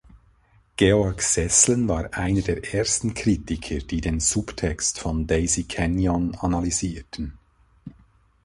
Georg 0.77 1.21
Seeßlen 1.21 1.87
war 1.87 2.09
einer 2.15 2.41
der 2.41 2.73
ersten 2.73 3.13
Kritiker, 3.13 3.77
die 3.77 4.01
den 4.01 4.19
Subtext 4.19 4.97
von 4.99 5.27
"Daisy 5.27 5.65
Kenyon" 5.65 6.33
analysierten. 6.41 7.37